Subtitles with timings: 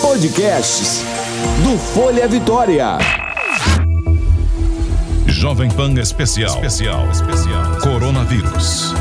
[0.00, 1.02] Podcasts
[1.64, 2.98] do Folha Vitória.
[5.26, 6.54] Jovem Pan Especial.
[6.54, 7.10] Especial.
[7.10, 7.76] Especial.
[7.82, 8.94] Coronavírus.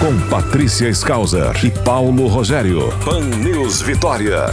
[0.00, 2.92] Com Patrícia Skauser e Paulo Rogério.
[3.04, 4.46] Pan News Vitória.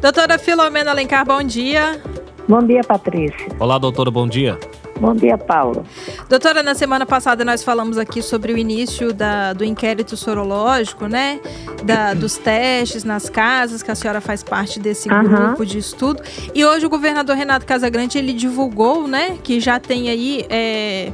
[0.00, 2.00] Doutora Filomena Alencar, bom dia.
[2.48, 3.48] Bom dia, Patrícia.
[3.58, 4.56] Olá, doutora, bom dia.
[5.00, 5.84] Bom dia, Paulo.
[6.28, 11.40] Doutora, na semana passada nós falamos aqui sobre o início da, do inquérito sorológico, né?
[11.84, 15.22] Da, dos testes nas casas, que a senhora faz parte desse uhum.
[15.22, 16.22] grupo de estudo.
[16.54, 19.38] E hoje o governador Renato Casagrande, ele divulgou, né?
[19.42, 20.44] Que já tem aí...
[20.48, 21.12] É,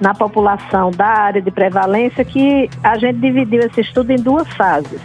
[0.00, 5.02] na população da área de prevalência, que a gente dividiu esse estudo em duas fases.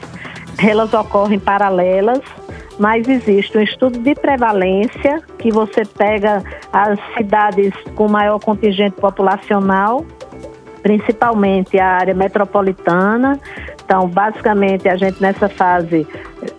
[0.58, 2.22] Elas ocorrem paralelas,
[2.80, 6.42] mas existe um estudo de prevalência, que você pega
[6.72, 10.06] as cidades com maior contingente populacional,
[10.82, 13.38] principalmente a área metropolitana,
[13.86, 16.08] então, basicamente, a gente nessa fase,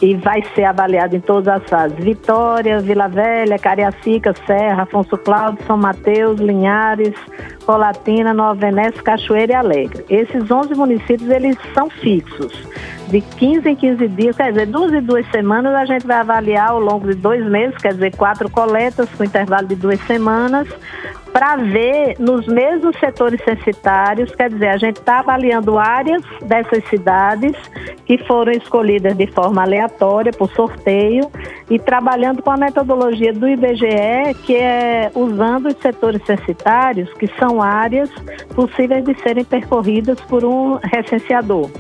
[0.01, 5.65] e vai ser avaliado em todas as fases, Vitória, Vila Velha, Cariacica, Serra, Afonso Cláudio,
[5.67, 7.15] São Mateus, Linhares,
[7.65, 10.05] Colatina, Nova Venécia, Cachoeira e Alegre.
[10.09, 12.53] Esses 11 municípios, eles são fixos.
[13.09, 16.71] De 15 em 15 dias, quer dizer, duas e duas semanas, a gente vai avaliar
[16.71, 20.67] ao longo de dois meses, quer dizer, quatro coletas com intervalo de duas semanas,
[21.33, 27.55] para ver nos mesmos setores censitários, quer dizer, a gente está avaliando áreas dessas cidades
[28.07, 31.31] que foram escolhidas de forma aleatória, por sorteio,
[31.71, 37.63] e trabalhando com a metodologia do IBGE, que é usando os setores censitários, que são
[37.63, 38.11] áreas
[38.55, 41.71] possíveis de serem percorridas por um recenseador.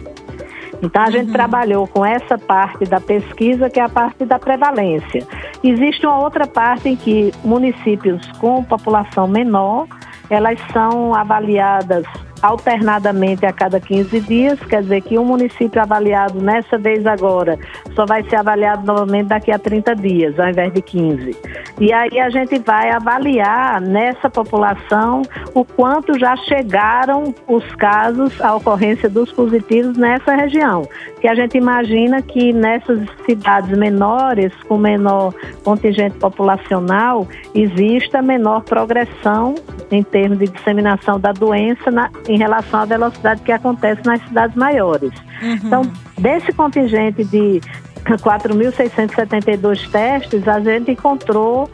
[0.82, 1.32] Então, a gente uhum.
[1.32, 5.26] trabalhou com essa parte da pesquisa, que é a parte da prevalência.
[5.62, 9.86] Existe uma outra parte em que municípios com população menor,
[10.28, 12.06] elas são avaliadas
[12.46, 17.58] alternadamente a cada 15 dias, quer dizer que um município avaliado nessa vez agora
[17.94, 21.36] só vai ser avaliado novamente daqui a 30 dias, ao invés de 15.
[21.80, 25.22] E aí a gente vai avaliar nessa população
[25.54, 30.88] o quanto já chegaram os casos, a ocorrência dos positivos nessa região.
[31.20, 39.54] Que a gente imagina que nessas cidades menores, com menor contingente populacional, exista menor progressão
[39.90, 44.56] em termos de disseminação da doença na, em relação à velocidade que acontece nas cidades
[44.56, 45.12] maiores.
[45.42, 45.54] Uhum.
[45.54, 45.82] Então,
[46.18, 47.60] desse contingente de
[48.04, 51.68] 4.672 testes, a gente encontrou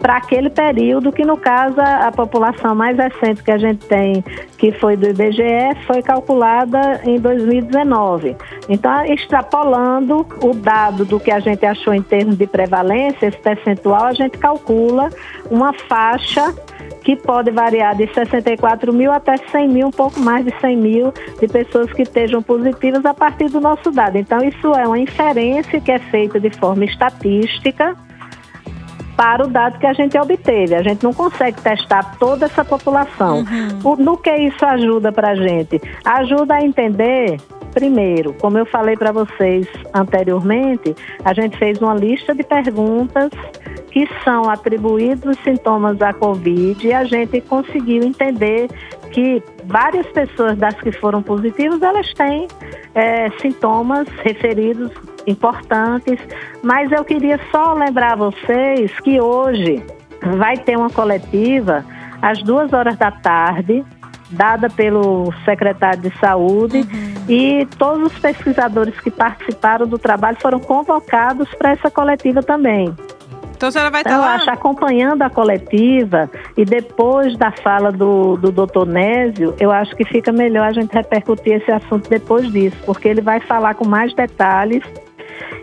[0.00, 4.22] para aquele período, que no caso a, população mais recente que a gente tem,
[4.58, 8.36] que foi do IBGE, foi calculada em 2019.
[8.68, 14.04] Então, extrapolando o dado do que a gente achou em termos de prevalência, esse percentual,
[14.04, 15.08] a gente calcula
[15.50, 16.54] uma faixa
[17.02, 21.12] que pode variar de 64 mil até 100 mil, um pouco mais de 100 mil
[21.40, 24.16] de pessoas que estejam positivas a partir do nosso dado.
[24.16, 27.96] Então, isso é uma inferência que é feita de forma estatística
[29.20, 30.74] para o dado que a gente obteve.
[30.74, 33.40] A gente não consegue testar toda essa população.
[33.40, 33.78] Uhum.
[33.84, 35.78] O, no que isso ajuda para a gente?
[36.02, 37.36] Ajuda a entender
[37.72, 39.64] Primeiro, como eu falei para vocês
[39.94, 40.92] anteriormente,
[41.24, 43.30] a gente fez uma lista de perguntas
[43.92, 48.68] que são atribuídos os sintomas à Covid e a gente conseguiu entender
[49.12, 52.48] que várias pessoas das que foram positivas, elas têm
[52.94, 54.90] é, sintomas referidos
[55.26, 56.18] importantes,
[56.62, 59.82] mas eu queria só lembrar a vocês que hoje
[60.38, 61.84] vai ter uma coletiva
[62.20, 63.84] às duas horas da tarde,
[64.30, 67.24] dada pelo secretário de Saúde, uhum.
[67.28, 72.94] e todos os pesquisadores que participaram do trabalho foram convocados para essa coletiva também.
[73.60, 74.28] Então a senhora vai estar então, lá?
[74.28, 79.94] Eu acho, acompanhando a coletiva e depois da fala do, do doutor Nésio, eu acho
[79.96, 83.86] que fica melhor a gente repercutir esse assunto depois disso, porque ele vai falar com
[83.86, 84.82] mais detalhes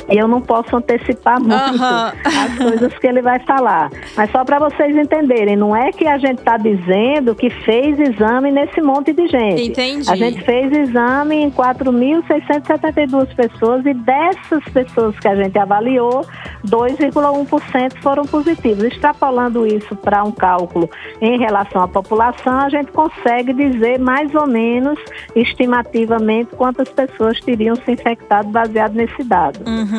[0.10, 3.90] e eu não posso antecipar muito as coisas que ele vai falar.
[4.16, 8.52] Mas só para vocês entenderem, não é que a gente está dizendo que fez exame
[8.52, 9.70] nesse monte de gente.
[9.70, 10.10] Entendi.
[10.10, 16.26] A gente fez exame em 4.672 pessoas e dessas pessoas que a gente avaliou,
[16.66, 18.84] 2,1% foram positivos.
[18.86, 20.90] Extrapolando isso para um cálculo
[21.22, 25.00] em relação à população, a gente consegue dizer mais ou menos,
[25.36, 29.60] estimativamente, quantas pessoas teriam se infectado baseado nesse dado.
[29.68, 29.97] Uhum.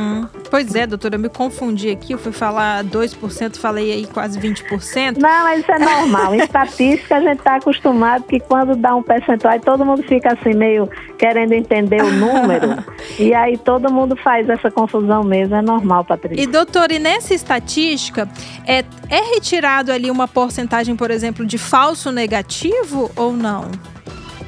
[0.50, 2.12] Pois é, doutora, eu me confundi aqui.
[2.12, 5.19] Eu fui falar 2%, falei aí quase 20%.
[5.19, 6.35] Não, mas isso é normal.
[6.35, 10.55] em estatística, a gente está acostumado que quando dá um percentual, todo mundo fica assim,
[10.55, 12.83] meio querendo entender o número.
[13.19, 15.55] e aí todo mundo faz essa confusão mesmo.
[15.55, 16.43] É normal, Patrícia.
[16.43, 18.29] E, doutora, e nessa estatística,
[18.67, 23.71] é, é retirado ali uma porcentagem, por exemplo, de falso negativo ou não?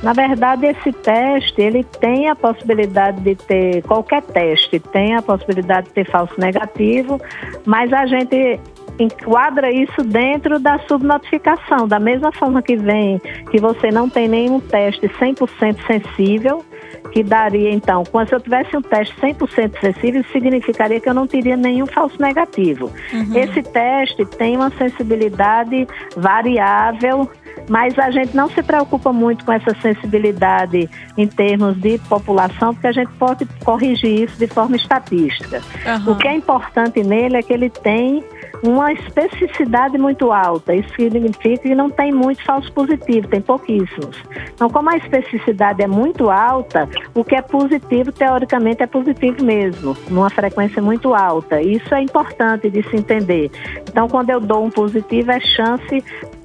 [0.03, 5.89] Na verdade, esse teste, ele tem a possibilidade de ter, qualquer teste tem a possibilidade
[5.89, 7.21] de ter falso negativo,
[7.67, 8.59] mas a gente
[8.99, 13.21] enquadra isso dentro da subnotificação, da mesma forma que vem
[13.51, 16.65] que você não tem nenhum teste 100% sensível,
[17.13, 21.27] que daria então, quando se eu tivesse um teste 100% sensível, significaria que eu não
[21.27, 22.91] teria nenhum falso negativo.
[23.13, 23.37] Uhum.
[23.37, 25.87] Esse teste tem uma sensibilidade
[26.17, 27.29] variável
[27.69, 32.89] mas a gente não se preocupa muito com essa sensibilidade em termos de população, porque
[32.89, 35.63] a gente pode corrigir isso de forma estatística.
[35.87, 36.13] Uhum.
[36.13, 38.25] O que é importante nele é que ele tem
[38.63, 40.75] uma especificidade muito alta.
[40.75, 44.17] Isso significa que não tem muito falso positivo, tem pouquíssimos.
[44.55, 49.97] Então, como a especificidade é muito alta, o que é positivo, teoricamente, é positivo mesmo,
[50.09, 51.61] numa frequência muito alta.
[51.61, 53.51] Isso é importante de se entender.
[53.89, 56.05] Então, quando eu dou um positivo, é chance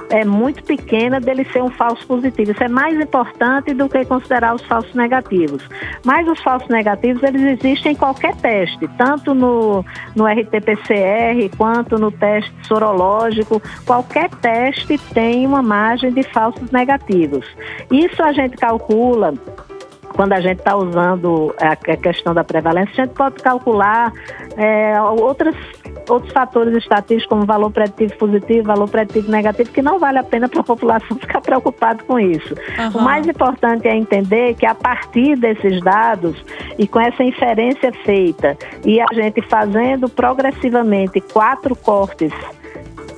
[0.09, 2.51] é muito pequena dele ser um falso positivo.
[2.51, 5.67] Isso é mais importante do que considerar os falsos negativos.
[6.03, 9.83] Mas os falsos negativos, eles existem em qualquer teste, tanto no,
[10.15, 13.61] no RT-PCR quanto no teste sorológico.
[13.85, 17.45] Qualquer teste tem uma margem de falsos negativos.
[17.91, 19.33] Isso a gente calcula
[20.15, 24.13] quando a gente está usando a questão da prevalência, a gente pode calcular
[24.55, 25.55] é, outras
[26.09, 30.47] outros fatores estatísticos, como valor preditivo positivo, valor preditivo negativo, que não vale a pena
[30.47, 32.53] para a população ficar preocupada com isso.
[32.53, 33.01] Uhum.
[33.01, 36.35] O mais importante é entender que a partir desses dados
[36.77, 42.33] e com essa inferência feita e a gente fazendo progressivamente quatro cortes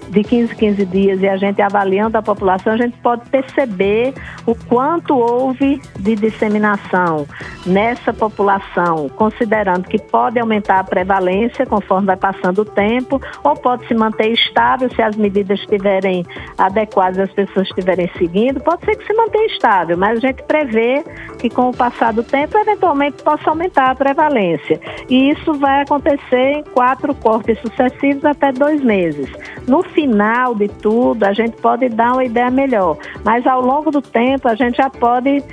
[0.09, 4.13] de 15 15 dias e a gente avaliando a população, a gente pode perceber
[4.45, 7.27] o quanto houve de disseminação
[7.65, 13.87] nessa população, considerando que pode aumentar a prevalência conforme vai passando o tempo, ou pode
[13.87, 16.25] se manter estável se as medidas estiverem
[16.57, 21.03] adequadas, as pessoas estiverem seguindo, pode ser que se mantenha estável, mas a gente prevê
[21.39, 24.79] que com o passar do tempo, eventualmente possa aumentar a prevalência.
[25.09, 29.29] E isso vai acontecer em quatro cortes sucessivos até dois meses.
[29.67, 33.99] No final de tudo, a gente pode dar uma ideia melhor, mas ao longo do
[33.99, 35.43] tempo, a gente já pode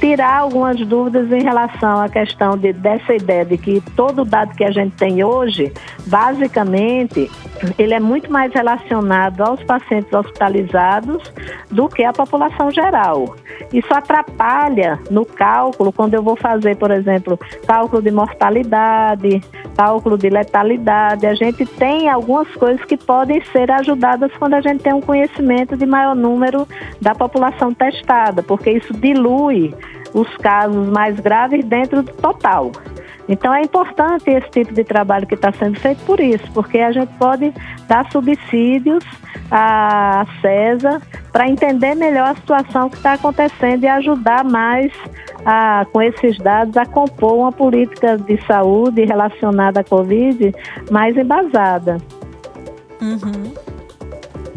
[0.00, 4.64] tirar algumas dúvidas em relação à questão de, dessa ideia de que todo dado que
[4.64, 5.72] a gente tem hoje,
[6.06, 7.30] basicamente,
[7.78, 11.32] ele é muito mais relacionado aos pacientes hospitalizados
[11.70, 13.36] do que à população geral.
[13.72, 19.40] Isso atrapalha no cálculo, quando eu vou fazer, por exemplo, cálculo de mortalidade,
[19.76, 21.26] cálculo de letalidade.
[21.26, 25.76] A gente tem algumas coisas que podem ser ajudadas quando a gente tem um conhecimento
[25.76, 26.66] de maior número
[27.00, 29.74] da população testada, porque isso dilui
[30.14, 32.72] os casos mais graves dentro do total.
[33.28, 36.92] Então é importante esse tipo de trabalho que está sendo feito por isso, porque a
[36.92, 37.52] gente pode
[37.88, 39.04] dar subsídios
[39.50, 41.00] à CESA
[41.32, 44.92] para entender melhor a situação que está acontecendo e ajudar mais
[45.44, 50.54] a, com esses dados a compor uma política de saúde relacionada à Covid
[50.90, 51.98] mais embasada.
[53.00, 53.75] Uhum.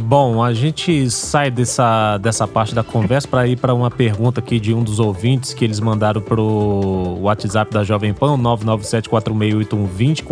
[0.02, 4.58] Bom, a gente sai dessa, dessa parte da conversa para ir para uma pergunta aqui
[4.60, 10.24] de um dos ouvintes que eles mandaram pro WhatsApp da Jovem Pan, 997-468120,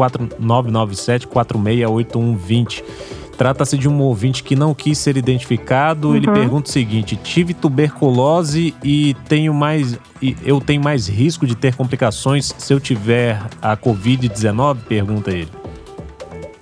[0.42, 2.82] 997-468120.
[3.38, 6.08] Trata-se de um ouvinte que não quis ser identificado.
[6.08, 6.16] Uhum.
[6.16, 10.00] Ele pergunta o seguinte: tive tuberculose e tenho mais.
[10.44, 14.78] Eu tenho mais risco de ter complicações se eu tiver a Covid-19?
[14.88, 15.52] Pergunta ele.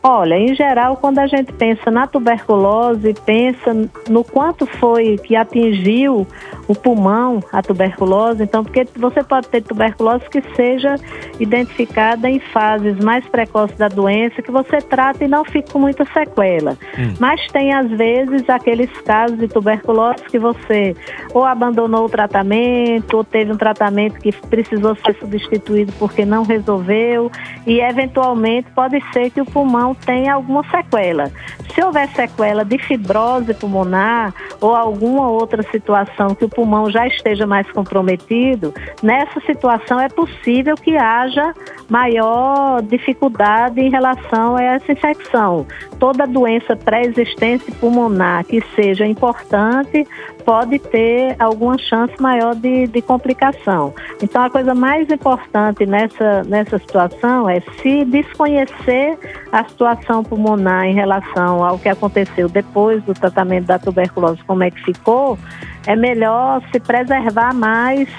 [0.07, 3.73] Olha, em geral, quando a gente pensa na tuberculose, pensa
[4.07, 6.27] no quanto foi que atingiu
[6.67, 8.43] o pulmão a tuberculose.
[8.43, 10.93] Então, porque você pode ter tuberculose que seja
[11.39, 16.05] identificada em fases mais precoces da doença, que você trata e não fica com muita
[16.13, 16.77] sequela.
[16.99, 17.15] Hum.
[17.19, 20.95] Mas tem, às vezes, aqueles casos de tuberculose que você
[21.33, 27.31] ou abandonou o tratamento, ou teve um tratamento que precisou ser substituído porque não resolveu,
[27.65, 31.31] e eventualmente pode ser que o pulmão tem alguma sequela.
[31.73, 37.45] Se houver sequela de fibrose pulmonar ou alguma outra situação que o pulmão já esteja
[37.45, 38.73] mais comprometido,
[39.03, 41.53] nessa situação é possível que haja
[41.89, 45.65] maior dificuldade em relação a essa infecção.
[45.99, 50.07] Toda doença pré-existente pulmonar que seja importante
[50.45, 53.93] pode ter alguma chance maior de, de complicação.
[54.21, 59.17] Então, a coisa mais importante nessa, nessa situação é se desconhecer
[59.51, 59.84] a situação
[60.27, 65.37] pulmonar em relação ao que aconteceu depois do tratamento da tuberculose, como é que ficou,
[65.85, 68.09] é melhor se preservar mais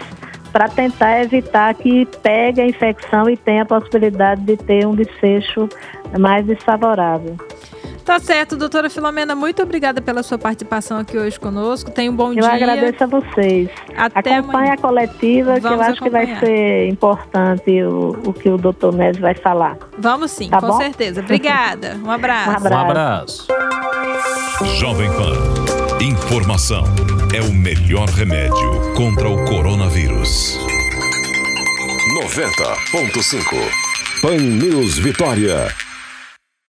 [0.52, 5.68] para tentar evitar que pegue a infecção e tenha a possibilidade de ter um desfecho
[6.18, 7.36] mais desfavorável.
[8.06, 11.90] Tá certo, doutora Filomena, muito obrigada pela sua participação aqui hoje conosco.
[11.90, 12.42] Tenha um bom eu dia.
[12.44, 13.68] Eu agradeço a vocês.
[13.96, 16.26] Até Acompanhe a coletiva, Vamos que eu acho acompanhar.
[16.26, 19.76] que vai ser importante o, o que o doutor Nézio vai falar.
[19.98, 20.78] Vamos sim, tá com bom?
[20.78, 21.20] certeza.
[21.20, 21.98] Obrigada.
[22.04, 22.50] Um abraço.
[22.50, 22.76] Um abraço.
[22.76, 23.46] Um abraço.
[24.78, 25.32] Jovem Pan.
[26.00, 26.84] Informação
[27.34, 30.56] é o melhor remédio contra o coronavírus.
[32.22, 33.42] 90.5
[34.22, 35.66] Pan News Vitória.